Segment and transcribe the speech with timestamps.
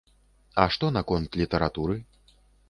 [0.63, 1.99] А што наконт літаратуры?